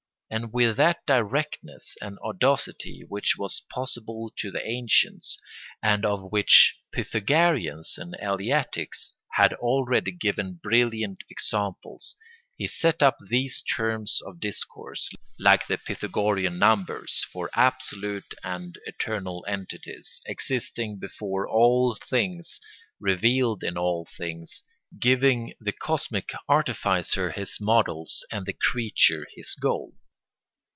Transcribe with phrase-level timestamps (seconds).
[0.33, 5.37] And with that directness and audacity which was possible to the ancients,
[5.83, 12.15] and of which Pythagoreans and Eleatics had already given brilliant examples,
[12.55, 19.43] he set up these terms of discourse, like the Pythagorean numbers, for absolute and eternal
[19.49, 22.61] entities, existing before all things,
[23.01, 24.63] revealed in all things,
[24.97, 29.93] giving the cosmic artificer his models and the creature his goal.